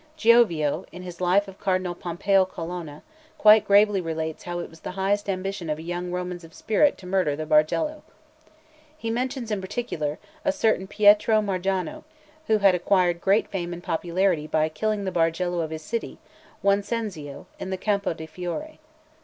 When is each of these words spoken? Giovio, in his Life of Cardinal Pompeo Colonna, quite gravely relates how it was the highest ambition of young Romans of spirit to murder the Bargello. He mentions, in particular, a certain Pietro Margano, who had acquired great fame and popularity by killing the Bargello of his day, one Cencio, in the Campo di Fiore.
Giovio, 0.17 0.83
in 0.91 1.03
his 1.03 1.21
Life 1.21 1.47
of 1.47 1.59
Cardinal 1.59 1.93
Pompeo 1.93 2.43
Colonna, 2.43 3.03
quite 3.37 3.67
gravely 3.67 4.01
relates 4.01 4.41
how 4.45 4.57
it 4.57 4.67
was 4.67 4.79
the 4.79 4.89
highest 4.97 5.29
ambition 5.29 5.69
of 5.69 5.79
young 5.79 6.09
Romans 6.09 6.43
of 6.43 6.55
spirit 6.55 6.97
to 6.97 7.05
murder 7.05 7.35
the 7.35 7.45
Bargello. 7.45 8.01
He 8.97 9.11
mentions, 9.11 9.51
in 9.51 9.61
particular, 9.61 10.17
a 10.43 10.51
certain 10.51 10.87
Pietro 10.87 11.39
Margano, 11.39 12.03
who 12.47 12.57
had 12.57 12.73
acquired 12.73 13.21
great 13.21 13.47
fame 13.47 13.73
and 13.73 13.83
popularity 13.83 14.47
by 14.47 14.69
killing 14.69 15.03
the 15.05 15.11
Bargello 15.11 15.59
of 15.59 15.69
his 15.69 15.87
day, 15.87 16.17
one 16.63 16.81
Cencio, 16.81 17.45
in 17.59 17.69
the 17.69 17.77
Campo 17.77 18.13
di 18.15 18.25
Fiore. 18.25 18.79